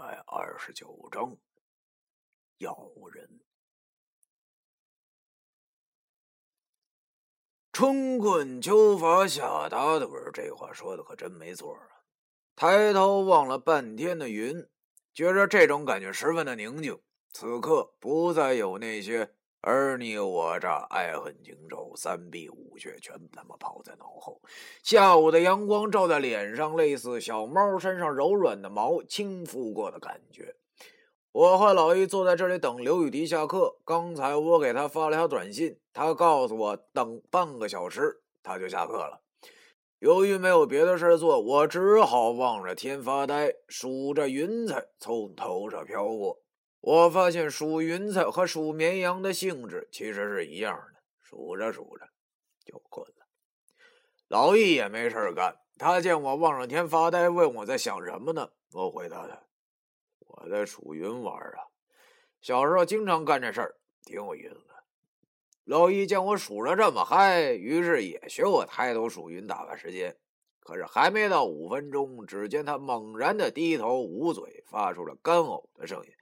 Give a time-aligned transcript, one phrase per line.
[0.00, 1.36] 百二十九章，
[2.56, 3.38] 咬人。
[7.70, 12.00] 春困秋乏夏打盹这话说的可真没错啊！
[12.56, 14.66] 抬头望了半天的云，
[15.12, 16.98] 觉着这种感觉十分的宁静。
[17.34, 24.40] 此刻不再有那些而你我这、爱恨情仇、三闭五却，全他妈抛在脑后。
[24.82, 30.56] 下午的阳光照在脸上，类似小猫身上柔软的毛轻拂过的感觉。
[31.32, 33.76] 我和老易坐在这里等刘雨迪下课。
[33.84, 39.20] 刚才我给他发了条短信，他告诉我等半个小时他就下课了。
[39.98, 46.40] 由于没有别的事做，我只好望着天发呆，数着云彩从头上飘过。
[46.80, 52.08] 我发现数云彩和数绵羊的性质其实是一样的，数着数着
[52.64, 53.26] 就困了。
[54.28, 58.50] 老易也没事干，他见我望着天发呆，问我在想什么呢？
[58.72, 59.42] 我回答他。
[60.20, 61.68] 我在数云玩啊，
[62.40, 64.84] 小时候经常干这事儿，挺有意思的。
[65.64, 70.16] 老易见我数着这么嗨，于是也学我抬头数云打发时间。
[70.60, 76.12] 可是还没到五分钟，只见他猛然的低头捂嘴，发出了干呕的声音。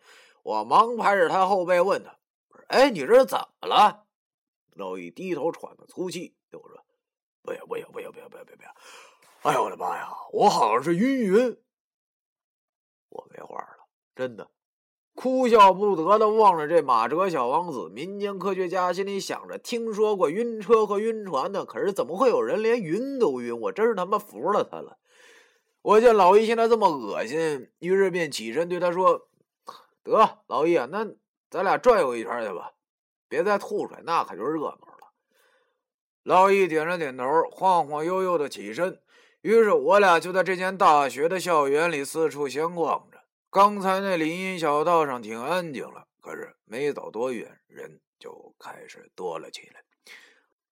[0.42, 2.18] 我忙拍着他后背问他
[2.68, 4.04] ：“哎，你这是怎么了？”
[4.76, 6.84] 老易低头喘着粗气，对我说
[7.42, 8.70] ：“不要不要不要不要不要不要！
[9.42, 11.56] 哎呦我的妈呀，我好像是晕云。”
[13.10, 13.86] 我没话了。
[14.14, 14.50] 真的，
[15.14, 17.88] 哭笑不得的望着这马哲小王子。
[17.88, 23.58] 民间科学家心里想着：听说过晕车和晕船的，可是怎么会有人连晕都晕？
[23.60, 24.98] 我真是他妈服了他了！
[25.82, 29.27] 我见老易现在这么恶心，于是便起身对他说
[30.10, 31.06] ：“得，老易啊，那
[31.50, 32.72] 咱俩转悠一圈去吧，
[33.28, 35.12] 别再吐出来，那可就热闹了。”
[36.24, 39.00] 老易点了点头，晃晃悠悠的起身。
[39.40, 43.18] 于是我俩就在这间大学的校园里四处闲逛着。
[43.50, 49.82] 刚才那林荫小道上挺安静了，可是没走多远，人就开始多了起来。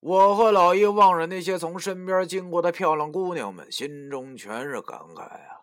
[0.01, 5.63] 我和老易望着那些从身边经过的漂亮姑娘们，心中全是感慨啊。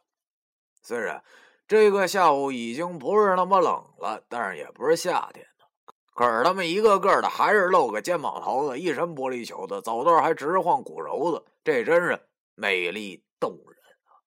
[0.82, 1.24] 虽然
[1.68, 5.46] 这个下午已经不是那么冷了，但是也不是夏天。
[6.14, 12.20] 可是他们一个个的还是露个肩膀头子，一身玻璃球子，走道还直晃骨柔子，这真是
[12.54, 14.22] 美丽动人啊。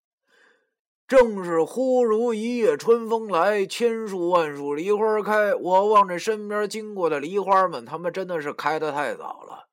[1.07, 5.55] 正是忽如一夜春风来，千树万树梨花开。
[5.55, 9.69] 我望着身边经过的梨花们，他们真的是开的太早了。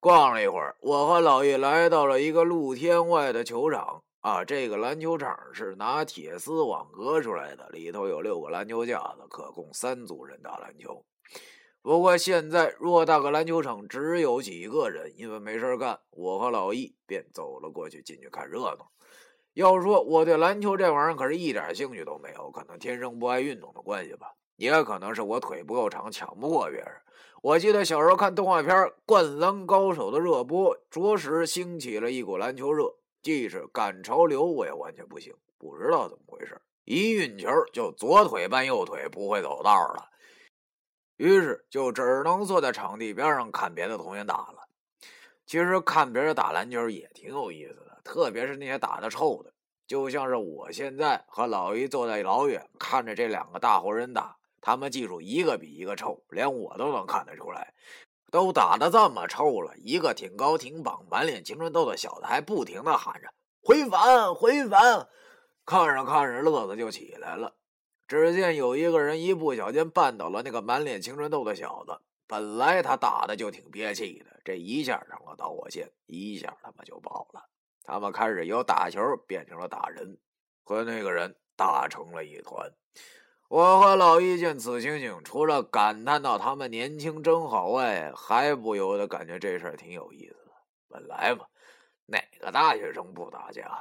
[0.00, 4.04] 逛了一会儿，我和老易来到了一个露天外的球场。
[4.20, 11.04] 啊，这个篮球场是拿铁丝网隔出来的，里头有六个篮球架子，可供三组人打篮球。
[11.82, 18.90] 不过现在偌大个篮球场只有几个人，因为没事干，我和老易便走了过去，进去看热闹。
[19.54, 26.88] 要说我对篮球这玩意儿可是一点兴趣都没有，可能天生不爱运动的关系吧，也可能是我腿不够长，抢不过别人。
[27.40, 40.08] 我记得小时候看动画片《灌篮高手》的热播，着实兴起了一股篮球热，即使赶潮流，我也完全不行，不知道怎么回事，一运球就左腿绊右腿，不会走道了。
[41.16, 44.68] 于是就只能坐在场地边上看别的同学打了。
[45.46, 48.00] 其实看别人打篮球也挺有意思的。
[48.04, 49.52] 特别是那些打的臭的，
[49.86, 57.74] 就像是我现在和老于坐在老远看着这两个大活人打，他们技术一个比一个臭，连我都能看得出来。
[58.30, 63.32] 都打的这么臭了，一个挺高挺膀、满脸青春痘的小子还不停的喊着
[63.62, 65.08] “回反，回反”，
[65.64, 67.54] 看着看着乐子就起来了。
[68.06, 77.48] 只见有一个人一不小心绊倒了那个满脸青春痘的小子，本来他打的就挺憋气的，这一下上了导火线，一下他妈就爆了。
[77.84, 80.18] 他们开始由打球变成了打人，
[80.64, 82.70] 和那个人打成了一团。
[83.48, 90.36] 我和老易见此情景，除了感叹到他们年轻真好外，还不由得感觉这事儿挺有意思。
[90.86, 91.46] 本来嘛，
[92.04, 93.78] 哪个大学生不打架呀？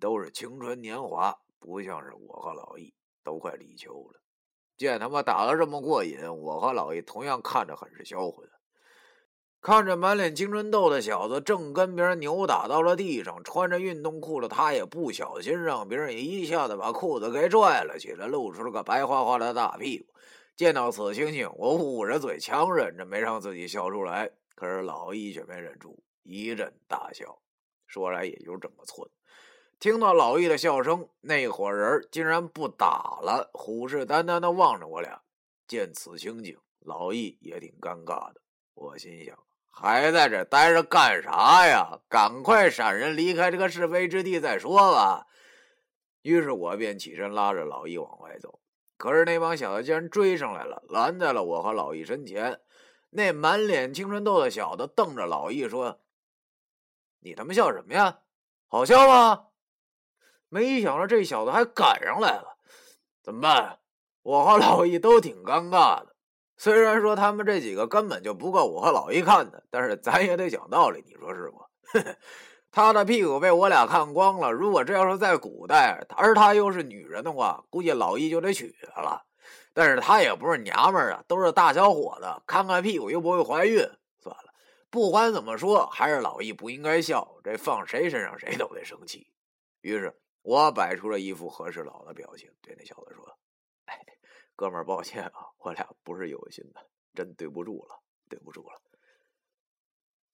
[0.00, 2.92] 都是青春年华，不像是我和老易
[3.22, 4.20] 都快立秋了。
[4.76, 8.44] 见他妈打得这么过瘾，我和老易同样看着很是销魂。
[9.66, 20.14] 看着满脸青春痘的小子正跟别人扭打到了地上，穿着运动裤的他也不小心让别人一下子把裤子给拽了起来，露出了个白花花的大屁股。
[20.54, 24.30] 见到此情景，我捂着嘴，强忍着没让自己笑出来。
[24.54, 27.36] 可是老易却没忍住，一阵大笑。
[27.88, 29.10] 说来也就这么寸。
[29.80, 35.20] 听到老易的笑声，那伙人竟然不打了，虎视眈眈的望着我俩。
[35.66, 38.40] 见此情景，老易也挺尴尬的。
[38.74, 39.36] 我心想。
[39.78, 42.00] 还在这待着干啥呀？
[42.08, 45.26] 赶快闪人离开这个是非之地再说吧。
[46.22, 48.58] 于是我便起身拉着老易往外走。
[48.96, 52.58] 可是那帮小子竟然追上来了，拦在了我和老易身前。
[53.10, 56.00] 那满脸青春痘的小子瞪着老易说
[57.20, 58.20] ：“你他妈笑什么呀？
[58.66, 59.48] 好笑吗？”
[60.48, 62.56] 没想到这小子还赶上来了，
[63.22, 63.80] 怎么办？
[64.22, 66.15] 我和老易都挺尴尬的。
[66.56, 71.62] 虽然说他们这几个根本就不够我和老易看的，但是咱也得讲道理，你说是不？
[72.70, 74.52] 他的屁股被我俩看光了。
[74.52, 79.22] 如果这要是在古代，而他又是女人的话，估计老易就得娶她了。
[79.72, 83.78] 但是他也不是娘们儿啊，都是大小伙子，看看屁股又不会怀孕。
[84.18, 84.52] 算了，
[84.90, 87.36] 不管怎么说，还是老易不应该笑。
[87.44, 89.26] 这放谁身上谁都得生气。
[89.82, 93.35] 于是我摆出了一副和事佬的表情，对那小子说。
[94.56, 96.80] 哥们儿，抱歉啊，我俩不是有心的，
[97.14, 98.80] 真对不住了，对不住了。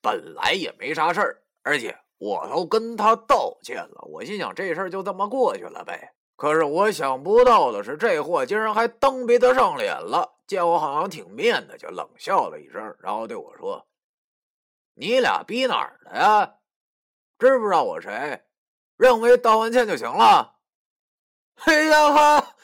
[0.00, 6.14] 本来也没啥事儿，而且我都跟他道歉了，我心想这事儿就这么过去了呗。
[6.36, 13.86] 可是我想不到的是，这货竟然还蹬鼻子上脸了，见我好像挺面子，就冷笑了一声，然后对我说
[14.94, 16.58] ：“你俩逼哪儿的呀？
[17.38, 18.44] 知不知道我谁？
[18.96, 20.58] 认为道完歉就行了？”
[21.66, 22.56] 哎呀哈！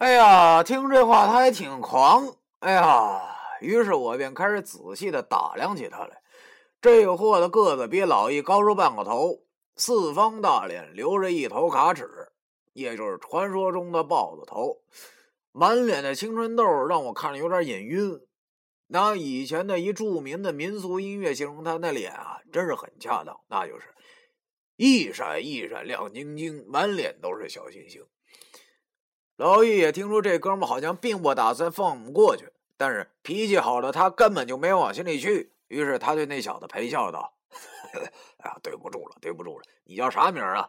[0.00, 2.34] 哎呀，听这话他还挺狂。
[2.60, 3.20] 哎呀，
[3.60, 6.22] 于是我便开始仔细的打量起他来。
[6.80, 9.42] 这货的个子比老易高出半个头，
[9.76, 12.08] 四方大脸，留着一头卡齿，
[12.72, 14.80] 也就是传说中的豹子头，
[15.52, 18.18] 满脸的青春痘，让我看着有点眼晕。
[18.86, 23.94] 拿以前的一著名的民俗音乐形容他那脸啊，真是很恰当，那就是
[24.76, 28.02] 一闪一闪亮晶晶，满脸都是小星星。
[29.40, 35.50] 老易也听说这哥们好像并不打算放我们过去，但是脾气好的他根本就没往心里去。
[35.68, 37.32] 于是他对那小子陪笑道
[38.36, 40.68] ：“哎呀，对不住了，对不住了，你叫啥名啊？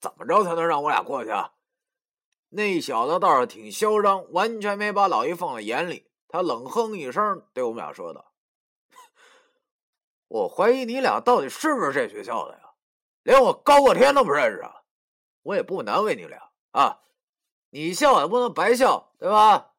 [0.00, 1.52] 怎么着才能让我俩过去啊？”
[2.50, 6.10] 那小子倒是挺嚣张，完全没把老易放在眼里。
[6.26, 8.32] 他冷哼一声，对我们俩说道
[10.26, 12.70] ：“我怀疑你俩到底是不是这学校的呀？
[13.22, 14.82] 连我高过天都不认识啊！
[15.42, 17.02] 我也不难为你俩啊。”
[17.70, 19.72] 你笑也不能白笑，对吧？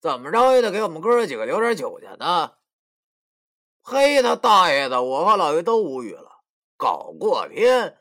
[0.00, 2.52] 怎么着也得给我们哥几个留点酒钱呢。
[3.82, 5.02] 嘿，他大爷的！
[5.02, 6.42] 我和老于都无语了。
[6.76, 7.96] 搞过天，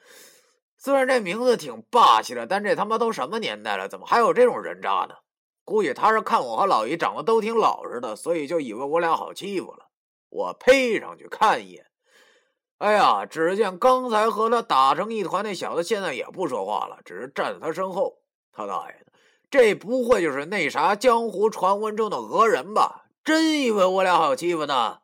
[0.77, 5.15] 虽然这名字挺霸气的，但这他妈都什么年代了，怎么还有这种人渣呢？
[5.63, 9.87] 估计他是看我和老于长得都挺老实的，所以就以为我俩好欺负了。
[10.30, 11.85] 我呸上去看一眼，
[12.80, 18.18] 哎呀，只见刚才和他打成一团那小子，现在也不说话了，只是站在他身后。
[18.51, 19.10] 他大爷的！
[19.51, 23.07] 这不会就是那啥江湖传闻中的讹人吧？
[23.21, 24.99] 真以为我俩好欺负呢？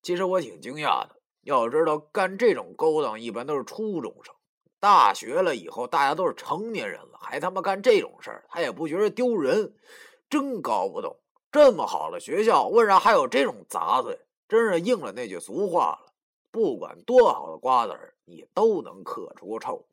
[0.00, 1.16] 其实我挺惊讶的。
[1.42, 4.34] 要知道，干这种勾当一般都是初中生，
[4.80, 9.74] 大学了以后大家都是成年人了，还他妈干这种事儿，他也不觉得丢人？
[10.30, 11.14] 真搞不懂，
[11.52, 14.18] 这么好的学校，为啥还有这种杂碎？
[14.48, 16.12] 真是应了那句俗话了：
[16.50, 19.84] 不管多好的瓜子儿，你都能嗑出臭。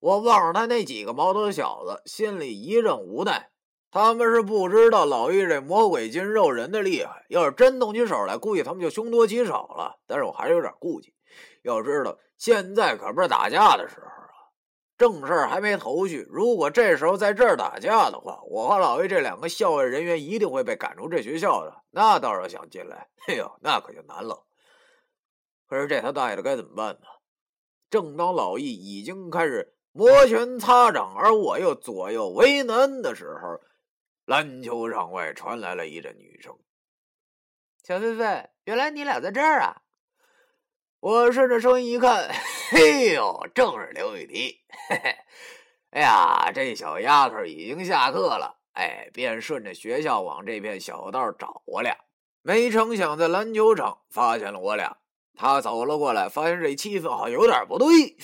[0.00, 3.50] 我望着他那几个毛头小子，心里一阵无奈。
[3.90, 9.98] 他们是不知道老易这魔鬼筋肉人的厉害，要是真动起手来，估计他们就凶多吉少了。
[10.06, 11.14] 但是我还是有点顾忌。
[11.62, 14.28] 要知道，现在可不是打架的时候啊，
[14.98, 16.26] 正事儿还没头绪。
[16.30, 21.82] 如果这时候在这儿打架的话，我和老易这两个校外人员一定会被赶出这学校的。
[21.90, 24.44] 那倒是想进来，哎呦，那可就难了。
[25.66, 27.06] 可是这他大爷的该怎么办呢？
[27.88, 29.74] 正当老易已经开始。
[29.98, 33.60] 摩拳擦掌，而我又左右为难的时候，
[34.26, 36.56] 篮球场外传来了一阵女声
[37.82, 39.82] ：“小飞飞，原来你俩在这儿啊！”
[41.02, 42.30] 我顺着声音一看，
[42.70, 44.60] 嘿呦，正是刘雨迪。
[44.88, 45.16] 嘿嘿，
[45.90, 51.96] 哎呀，这小丫头已经下课了，哎，便顺着学校往这片小道找我俩。
[52.42, 54.98] 没成想，在篮球场发现了我俩。
[55.34, 58.16] 她走了过来，发现这气氛好像有点不对，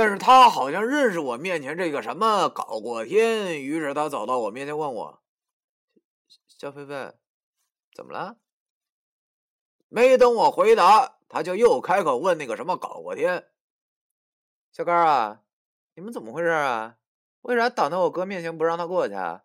[0.00, 5.20] 但是他好像认识我面前这个什么搞过天，于是他走到我面前问我
[6.48, 7.12] ：“小飞飞，
[7.94, 8.36] 怎么了？”
[9.90, 13.50] 没等我回答，他就又开口问那个什么搞过天
[14.72, 15.42] ：“小高啊，
[15.94, 16.96] 你们怎么回事啊？
[17.42, 19.42] 为啥挡在我哥面前不让他过去？”啊？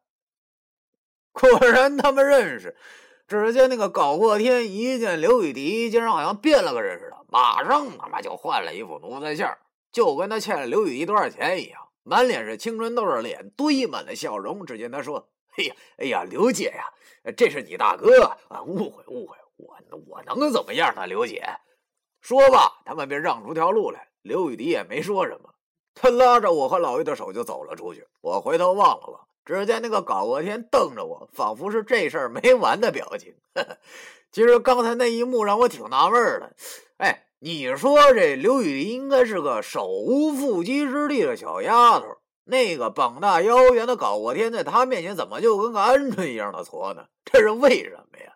[1.34, 2.78] 果然他们认识。
[3.28, 9.58] 只见那个搞过天一见刘雨迪，竟然好像变了个人似的，马上他妈就换了一副奴才相，
[9.96, 14.66] 就跟他欠了刘雨迪多少钱一样，满脸是青春痘的脸，堆满了笑容。
[14.66, 21.08] 只见他说：“哎呀，哎呀，刘姐呀，这是你大哥啊，误会误会，我我能怎么样呢？
[21.08, 21.42] 刘姐，
[22.20, 24.10] 说罢，他们便让出条路来。
[24.22, 25.56] 刘雨迪也没说什么，
[25.94, 28.06] 他拉着我和老玉的手就走了出去。
[28.20, 29.26] 我回头望了望。
[29.46, 33.34] 只见那个搞过天瞪着我，仿佛是这事儿没完的表情。
[34.30, 36.54] 其实刚才那一幕让我挺纳闷的。
[36.98, 42.08] 哎，你说这刘雨迪应该是个手无缚鸡之力的小丫头，
[42.44, 47.06] 那个膀大腰圆的搞过天在她面前怎么就跟个鹌鹑一样的矬呢？
[47.24, 48.34] 这是为什么呀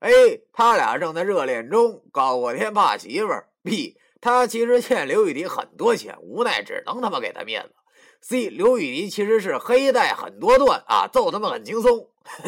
[0.00, 7.72] ？A，他俩正在热恋中，搞过天怕媳妇儿；B，他其实欠刘雨迪很多钱，无奈只能他妈给他面子。
[8.20, 12.06] C 刘雨迪其实是黑带很多段啊，揍他们很轻松。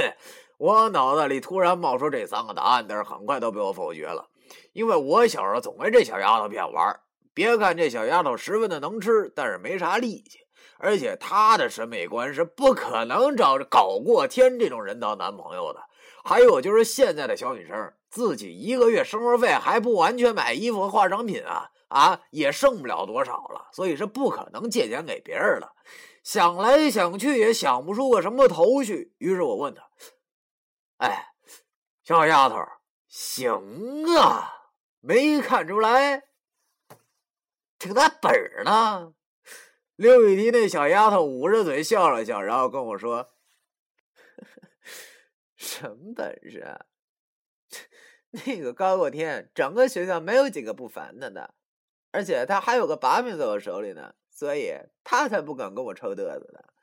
[0.58, 4.28] 我脑袋里突然冒出这三个答案，但是很快都被我否决了，
[4.72, 7.00] 因为我小时候总跟这小丫头骗玩。
[7.32, 10.38] 别看这小丫头十分的能吃，但是没啥力气，
[10.78, 15.80] 而且她的审美观是不可能找搞过天这种人当男朋友的。
[16.24, 21.70] 还有就是现在的小女生，自己一个月生活费还不完全买衣服和化妆品啊。
[21.88, 25.70] 啊，也剩不了多少了，所以是不可能借钱给别人的。
[26.24, 29.82] 想来想去也想不出个什么头绪，于是我问她
[30.98, 31.26] ：“哎，
[32.02, 32.56] 小丫头，
[33.16, 36.24] 行啊，没看出来，
[37.78, 39.14] 挺大本儿呢。”
[39.94, 43.32] 刘雨迪那小丫头捂着嘴笑了笑，然后跟我说
[45.54, 46.58] ：“什么本事？
[46.62, 46.86] 啊？
[48.44, 51.54] 那个高过天，整个学校没有几个不烦他的。”
[52.10, 56.74] 而且他还有个把柄在我手里呢，所以他才不敢跟我抽嘚瑟的。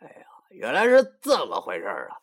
[0.00, 2.16] 哎呀，原来是这么回事啊！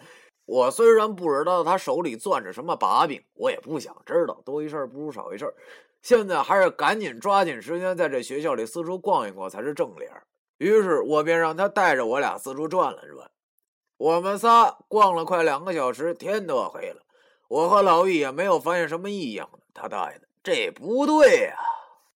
[0.44, 5.54] 我虽然不知道他手里攥着什么把柄，我也不想知道，多一事不如少一事。
[6.02, 10.22] 现在还是赶紧抓紧时间在这学校里四处逛一逛才是正理儿。
[10.58, 13.30] 于是我便让他带着我俩四处转了转。
[13.96, 17.02] 我们仨逛了快两个小时，天都要黑了。
[17.48, 19.48] 我和老易也没有发现什么异样。
[19.72, 20.26] 他大爷的！
[20.42, 21.56] 这不对呀！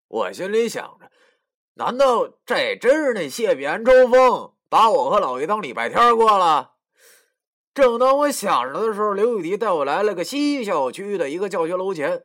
[0.07, 1.11] 我心里想着，
[1.73, 6.71] 难道这真是那谢必安抽风，把我和老易当礼拜天过了？
[7.73, 12.23] 正当我想着的时候，刘雨迪带我来了个西校区的一个教学楼前。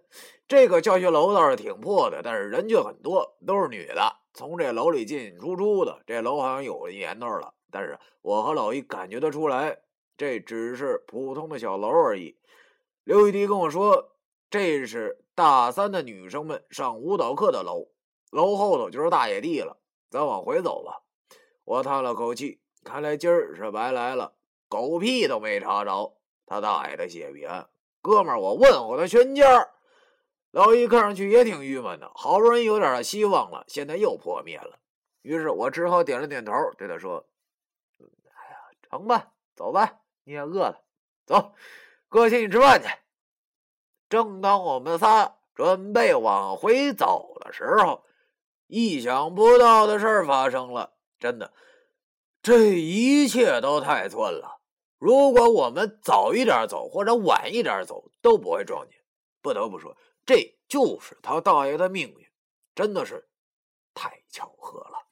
[0.49, 6.01] 这个教学楼倒是挺破的，但是人却很多，都是女的从这楼里进进出出的。
[6.07, 9.79] 这楼好像有年头了，但是我和老于感觉得出来，
[10.17, 12.37] 这只是普通的小楼而已。
[13.05, 14.17] 刘雨迪跟我说，
[14.51, 15.23] 这是。
[15.37, 17.89] 大三的女生们上舞蹈课的楼，
[18.31, 19.77] 楼后头就是大野地了。
[20.09, 21.03] 咱往回走吧。
[21.65, 24.33] 我叹了口气，看来今儿是白来了，
[24.69, 26.17] 狗屁都没查着。
[26.47, 27.69] 他大爷的谢必安，
[28.01, 29.69] 哥们儿，我问候他全家。
[30.53, 34.79] 老易看上去也挺郁闷的，好不容易有点希望了，现在又破灭了。
[35.23, 37.27] 于是我只好点了点头，对他说
[38.01, 38.57] ：“哎呀，
[38.89, 40.81] 成吧，走吧，你也饿了，
[41.27, 41.53] 走，
[42.09, 42.89] 哥请你吃饭去。”
[44.09, 48.05] 正当我们仨准备往回走的时候，
[48.69, 50.95] 意想不到的事儿发生了。
[51.19, 51.53] 真的，
[52.41, 54.56] 这一切都太寸了。
[54.99, 58.99] 如果我们早一点走或者晚一点走，都不会撞见。
[59.43, 62.27] 不得不说，这就是他大爷的命运，
[62.75, 63.29] 真的是
[63.95, 65.07] 太巧合了。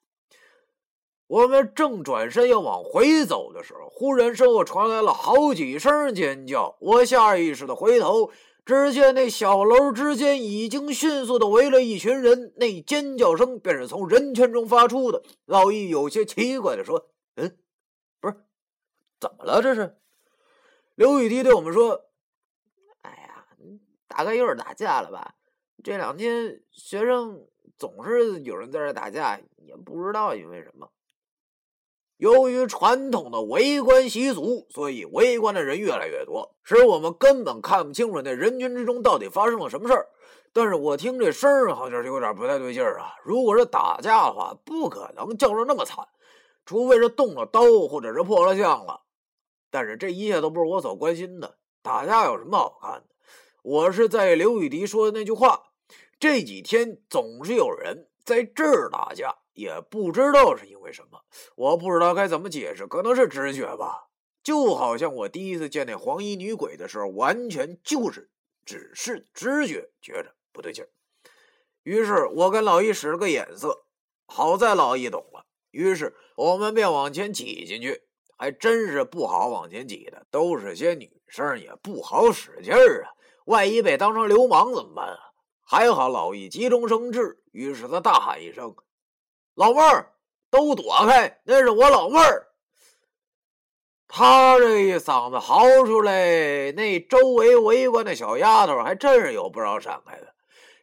[1.27, 6.77] 我们正转身要往回走的时候，忽然身后传来了好几声尖叫。
[6.81, 8.31] 我下意识的回头。
[8.67, 15.23] 只见那小楼之间已经迅速的围了一群人，那尖叫声便是从人群中发出的。
[15.45, 17.59] 老易有些奇怪的说：“嗯，
[19.25, 19.63] 怎么了？
[19.63, 19.97] 这是？”
[20.97, 22.05] 刘雨迪对我们说
[23.01, 23.47] ：“哎呀，
[24.07, 25.35] 大概又是打架了吧？
[25.83, 27.47] 这两天学生
[27.79, 30.91] 总是有人在这打架，也不知道因为什么。”
[32.19, 40.07] 由于传统的围观习俗，所以围观的人越来越多，使我们根本看不清楚那人群之中到底发生了什么事儿。
[40.53, 43.17] 但是我听这声儿好像是有点不太对劲儿啊！
[43.25, 46.07] 如果是打架的话，不可能叫的那么惨，
[46.65, 49.04] 除非是动了刀或者是破了相了。
[49.75, 53.09] 但是这一切都不是我所关心的，打架有什么好看的？
[53.65, 55.73] 我是在刘雨迪说的那句话：
[56.21, 61.21] 这几天总是有人在这儿打架，也不知道是因为什么。
[61.57, 64.11] 我不知道该怎么解释，可能是直觉吧。
[64.45, 68.31] 就好像我第一次见那黄衣女鬼的时候，完全就是
[68.65, 70.89] 只是直觉觉着不对劲儿。
[71.83, 73.87] 于是我跟老易使了个眼色，
[74.27, 75.47] 好在老易懂了。
[75.73, 78.03] 于是我们便往前挤进去，
[78.45, 83.09] 还真是不好往前挤的，都是些女生，也不好使劲儿啊。
[83.47, 85.19] 万一被当成流氓怎么办啊？
[85.63, 88.77] 还好老易急中生智，于是他大喊一声
[89.57, 90.13] ：“老妹儿，
[90.51, 91.41] 都躲开！
[91.45, 92.49] 那是我老妹儿。”
[94.07, 100.35] 他这一嗓子嚎出来，那周围围观的小丫头还真是有不少闪开的。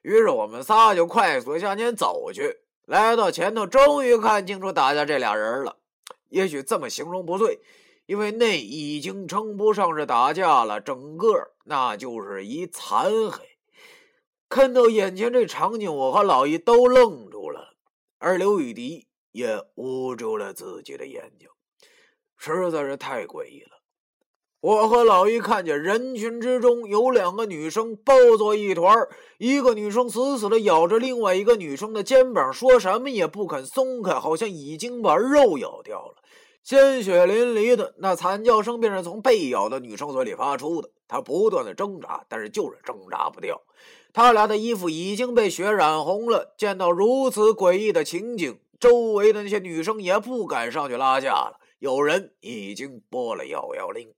[0.02, 5.78] 于是我们仨就快速向前走去，来到前头，终于看清楚打架这俩人了。
[6.32, 7.60] 也许这么形容不对，
[8.06, 13.46] 因为那已经称不上是打架了，整个那就是一残黑。
[14.50, 17.76] 看到眼前这场景，我和老易都愣住了，
[18.18, 21.50] 而刘雨迪也捂住了自己的眼睛。
[22.38, 23.81] 实在是太诡异了！
[24.62, 28.96] 我和老易看见人群之中有两个女生抱作一团
[29.40, 36.22] 一个女生死死的咬着另外一个女生的肩膀，说什么也不肯松开，好像已经把肉咬掉了。
[36.64, 40.92] 鲜血淋漓的那惨叫声便是从被咬的女生嘴里发出的。
[41.08, 43.60] 她不断的挣扎，但是就是挣扎不掉。
[44.14, 46.54] 他俩的衣服已经被血染红了。
[46.56, 51.60] 见到如此诡异的情景，周围的那些女生也不敢上去拉架了。
[51.80, 54.14] 有人已经拨了幺幺零，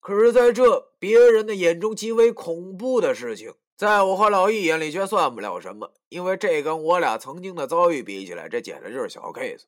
[0.00, 9.64] 可是在这别人的眼中极为恐怖的事情，在我和老易眼里却算不了什么，因为这跟我俩曾经的遭遇比起来，这简直就是小 case。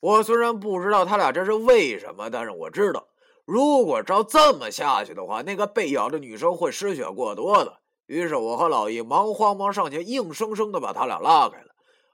[0.00, 3.06] 我虽然不知道他俩这是为什么，但是我知道，
[3.44, 7.78] 如果照这么下去的话，那个被咬的女生会失血过多的。
[8.06, 11.68] 于是我和老易忙慌忙上前，硬生生的把他俩拉开了。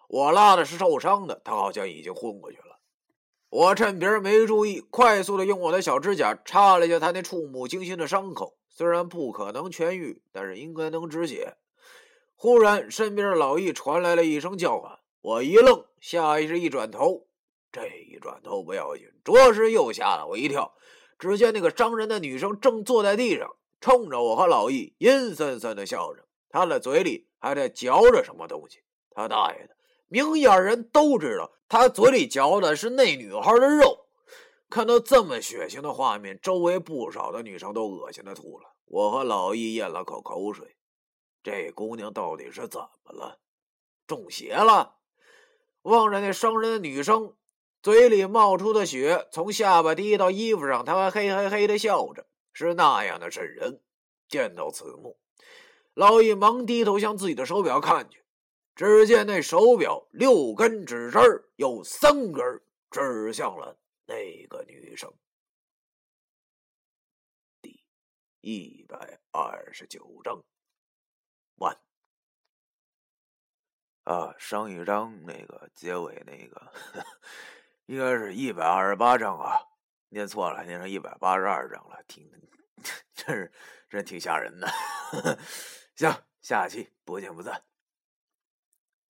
[0.08, 2.67] 我拉的是受伤的，他好像已经昏过去了。
[3.50, 8.56] 我趁别人没注意，快速的用我的小指甲插了一下他那触目惊心的伤口。
[8.68, 11.56] 虽然不可能痊愈，但是应该能止血。
[12.37, 17.26] 忽然，身边的老易传来了一声叫喊，我一愣，下意识一转头。
[17.72, 20.74] 这一转头不要紧，着实又吓了我一跳。
[21.18, 28.80] 只见那个伤人的女生正坐在地上，冲着我和老易阴森森的笑着，她的嘴里还在嚼着什么东西。
[29.11, 29.74] 他大爷的！
[30.09, 34.07] 明眼人都知道，他嘴里嚼的是那女孩的肉。
[34.71, 38.75] 看到这么血腥的画面，周围不少的女生都恶心的吐了。
[38.87, 40.77] 我和老易咽了口口水，
[41.42, 43.38] 这姑娘到底是怎么了？
[44.07, 44.97] 中邪了？
[45.83, 47.35] 望着那伤人的女生，
[47.83, 53.81] 嘴里冒出的血从下巴滴到衣服上，她还嘿嘿嘿的笑着，是那样的瘆人。
[54.29, 55.18] 见到此幕，
[55.94, 58.23] 老易忙低头向自己的手表看去。
[58.78, 61.20] 只见那手表六根指针
[61.56, 62.62] 有三根
[62.92, 65.12] 指向了那个女生。
[67.60, 67.82] 第
[68.40, 70.40] 一百二十九章
[71.56, 71.76] 完。
[74.04, 76.72] 啊，上一章那个结尾那个，
[77.86, 79.58] 应该是一百二十八章啊，
[80.10, 82.30] 念错了，念成一百八十二章了，挺，
[83.12, 83.52] 真是
[83.90, 84.68] 真挺吓人的。
[85.96, 87.67] 行，下期不见不散。